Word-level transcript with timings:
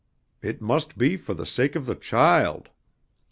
It 0.41 0.63
must 0.63 0.93
for 1.19 1.35
the 1.35 1.45
sake 1.45 1.75
of 1.75 1.85
the 1.85 1.93
child. 1.93 2.69